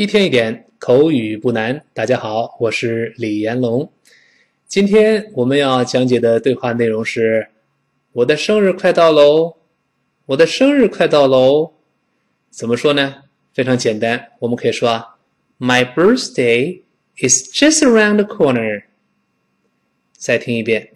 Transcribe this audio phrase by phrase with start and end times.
[0.00, 1.84] 一天一点口语不难。
[1.92, 3.92] 大家好，我是李延龙。
[4.66, 7.48] 今天我们要讲解的对话内容是：
[8.12, 9.56] 我的生日快到喽！
[10.24, 11.72] 我的生日快到喽！
[12.48, 13.24] 怎么说呢？
[13.52, 15.16] 非常简单，我们可以说啊
[15.58, 16.80] ：My birthday
[17.18, 18.84] is just around the corner。
[20.14, 20.92] 再听一遍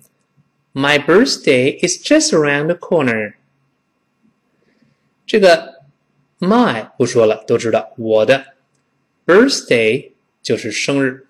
[0.72, 3.34] ：My birthday is just around the corner。
[5.27, 5.82] 这个
[6.38, 8.53] my 不说了，都知道我的。
[9.27, 11.27] Birthday 就是生日，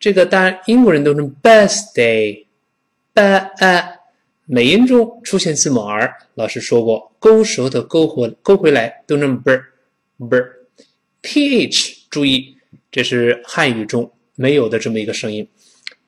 [0.00, 2.46] 这个当然英国人都是 birthday，b
[3.14, 3.98] a
[4.44, 9.52] 美音中出现字母 r，老师说过勾舌头勾回勾回来都能 b
[10.18, 10.36] b
[11.22, 12.58] th 注意
[12.90, 15.48] 这是汉语中没有的这么一个声音，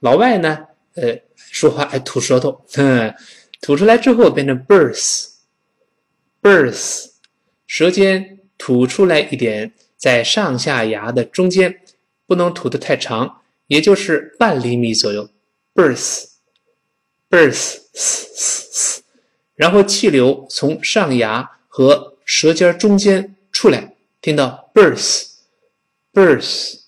[0.01, 2.65] 老外呢呃说话爱吐舌头，
[3.63, 7.07] 吐出来之后变成 birth，birth
[7.67, 9.73] 舌尖吐出来一点。
[9.99, 11.83] 在上下牙的中间，
[12.25, 15.29] 不能吐得太长，也就是半厘米左右。
[15.75, 17.81] birth，birth，
[19.57, 26.79] 然后气流从上牙和舌尖中间出来，听到 birth，birth，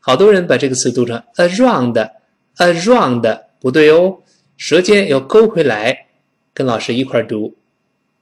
[0.00, 4.18] 好多人把这个词读成 around，around 不对哦，
[4.56, 6.08] 舌尖要勾回来，
[6.52, 7.56] 跟老师一块读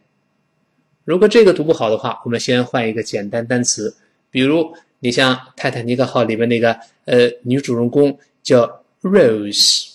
[1.08, 3.96] 如果这个读不好的话，我们先换一个简单单词，
[4.30, 9.94] 比如你像《泰坦尼克号》里面那个呃女主人公叫 Rose，Rose，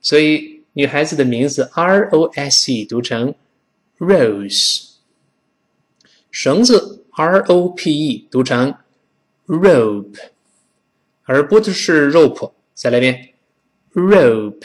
[0.00, 3.34] 所以女孩子的名字 R O S E 读成
[3.98, 4.90] Rose，
[6.30, 8.74] 绳子 R O P E 读成
[9.46, 10.16] Rope，
[11.24, 12.52] 而不是 Rope。
[12.74, 13.28] 再来一遍
[13.92, 14.62] Rope，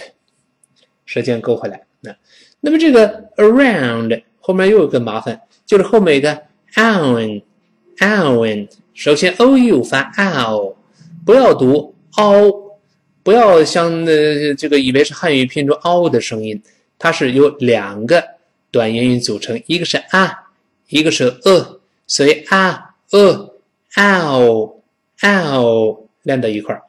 [1.05, 1.85] 舌尖勾回来。
[1.99, 2.15] 那
[2.59, 6.41] 那么这个 Around 后面又有个麻烦，就是后面一个
[6.73, 10.75] Owen，Owen，首先 O U 发 ow，
[11.25, 12.66] 不要读 O。
[13.27, 16.63] 不要像那这个以为是汉语拼出凹的声音，
[16.97, 18.23] 它是由两个
[18.71, 20.49] 短元音组成，一个是啊，
[20.87, 23.53] 一个是呃，所以啊呃
[23.95, 24.81] 嗷
[25.19, 26.81] 嗷连到一块儿。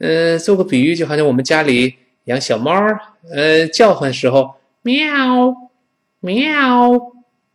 [0.00, 1.94] 嗯，做个比喻，就好像我们家里
[2.24, 2.70] 养小猫
[3.32, 5.02] 呃，叫唤时候喵
[6.20, 6.90] 喵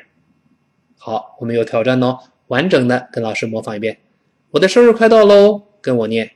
[0.98, 4.00] 好，我们有挑战哦，完整的跟老师模仿一遍。
[4.52, 6.32] 我的生日快到喽，跟我念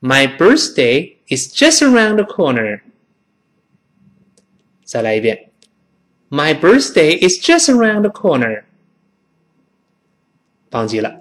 [0.00, 2.80] ：My birthday is just around the corner。
[4.82, 5.50] 再来一遍
[6.30, 8.62] ：My birthday is just around the corner。
[10.70, 11.18] 棒极了。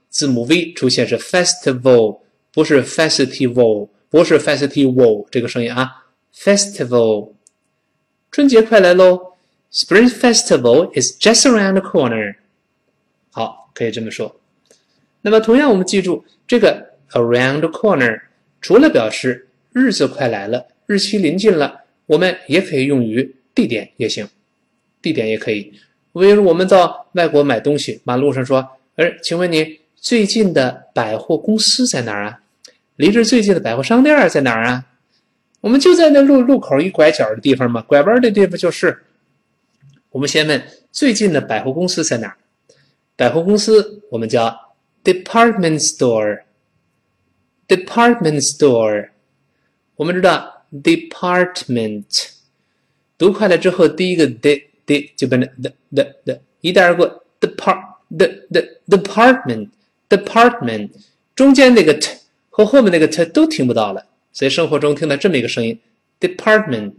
[0.08, 2.18] 字母 v 出现是 festival，
[2.52, 7.34] 不是 festival，不是 festival 这个声音啊，festival。
[8.32, 9.34] 春节快来喽
[9.72, 12.34] ，spring festival is just around the corner。
[13.30, 14.40] 好，可以这么说。
[15.20, 18.20] 那么，同样我们记住这个 around the corner，
[18.60, 24.28] 除了表示日子快来了，日期临近了，我们也可以用于地点也行，
[25.00, 25.72] 地点也可以。
[26.12, 28.66] 比如我们到外国买东西，马路上说
[28.96, 32.40] ：“哎，请问你最近的百货公司在哪儿啊？
[32.96, 34.84] 离这最近的百货商店在哪儿啊？”
[35.60, 39.04] 我们就在那路路口一拐角的地方嘛，拐弯的地方就是。
[40.10, 42.36] 我们先问最近的百货公司在哪儿？
[43.18, 49.08] 百货公司我们叫 department store，department store。
[49.96, 52.28] 我们知道 department
[53.18, 59.70] 读快了之后，第一个 d d 就变成 the the the 一带而过 depart the the department
[60.08, 60.90] department
[61.34, 62.16] 中间那个 t
[62.50, 65.80] 和后面那个 t 都听不到了，所以生活中听到这么一个声音
[66.20, 66.92] department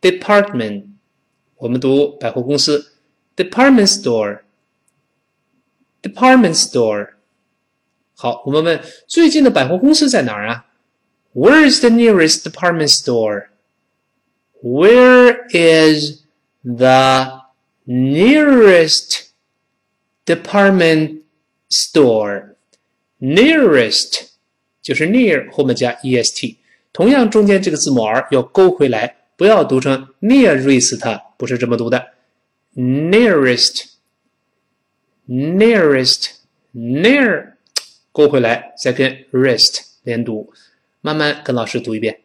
[0.00, 0.86] department
[1.58, 2.90] 我们读百货公司
[3.36, 4.40] department store
[6.03, 7.09] department store
[8.15, 10.65] 好，我们问最近的百货公司在哪儿啊？
[11.33, 13.47] Where is the nearest department store?
[14.61, 16.23] Where is
[16.63, 17.43] the
[17.87, 19.27] nearest
[20.25, 21.21] department
[21.69, 22.55] store?
[23.21, 24.27] Nearest
[24.81, 26.55] 就是 near 后面加 est，
[26.91, 32.07] 同样中间这个字母 r 要勾回来，不要读成 nearest，不是这么读的。
[35.27, 37.53] Nearest，nearest，near
[38.11, 40.51] 勾回来，再跟 rest 连读。
[41.01, 42.21] 慢慢跟老师读一遍。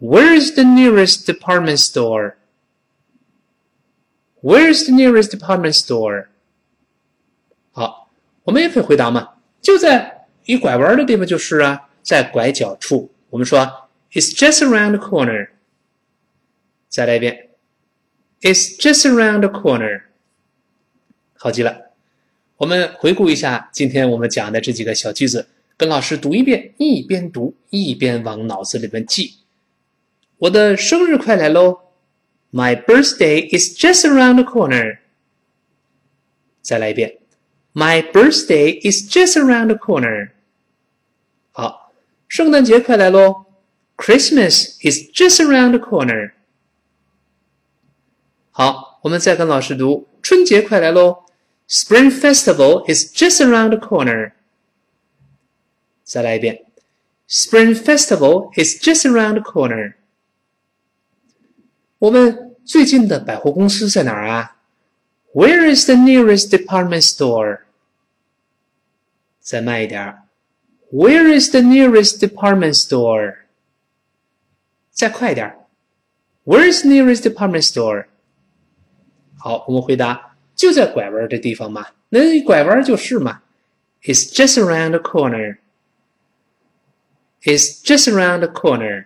[0.00, 2.34] Where's the nearest department store?
[4.42, 6.26] Where's the nearest department store?
[7.72, 8.10] 好，
[8.42, 13.12] 我们也可以回答嘛，就在一拐弯的地方就是啊，在拐角处。
[13.30, 13.60] 我们说
[14.12, 15.50] It's just around the corner。
[16.88, 17.50] 再来一遍，
[18.40, 20.02] It's just around the corner。
[21.36, 21.87] 好极了，
[22.59, 25.47] 我们回顾一下今天我们讲的这几个小句子。
[25.77, 29.35] 跟老师读一遍，一边读一边往脑子里边记。
[30.39, 31.79] 我的生日快来喽
[32.51, 34.97] ！My birthday is just around the corner。
[36.61, 37.19] 再来一遍
[37.73, 40.31] ，My birthday is just around the corner。
[41.51, 41.93] 好，
[42.27, 43.45] 圣诞节快来喽
[43.95, 46.33] ！Christmas is just around the corner。
[48.51, 51.23] 好，我们再跟老师读，春节快来喽
[51.68, 54.32] ！Spring festival is just around the corner。
[56.02, 56.64] 再来一遍，
[57.26, 59.94] Spring Festival is just around the corner。
[61.98, 64.56] 我们最近的百货公司在哪儿啊？
[65.32, 67.60] Where is the nearest department store？
[69.40, 70.18] 再慢一点，
[70.92, 73.38] Where is the nearest department store？
[74.90, 75.56] 再快点，
[76.44, 78.06] Where is nearest department store？
[79.38, 80.27] 好，我们回答
[80.59, 83.41] 就在拐弯的地方嘛，那拐弯就是嘛
[84.03, 85.55] ，It's just around the corner。
[87.43, 89.05] It's just around the corner。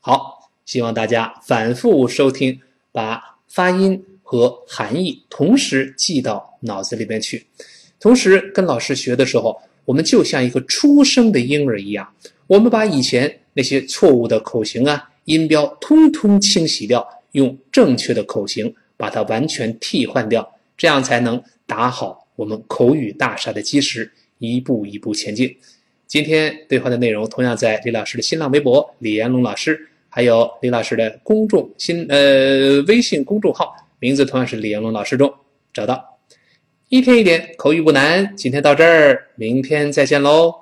[0.00, 2.58] 好，希望大家反复收听，
[2.90, 7.46] 把发音和含义同时记到脑子里面去。
[8.00, 12.10] 同时跟老师学的时候，我们就像一个出生的婴儿一样，
[12.46, 24.12] 我们把以前那些错误的口型啊、音标通通清洗掉，用正确的口型把它完全替换掉，这样才能打好我们口语大厦的基石。
[24.40, 25.52] 一步一步前进。
[26.06, 35.34] 今天对话的内容同样在李老师的新浪微博、李彦龙老师，还有李老师的公众新呃微信公众号，名字同样是李彦龙老师中
[35.72, 36.20] 找到。
[36.88, 40.54] 一天一点口语不难，今天到这儿，明天再见喽。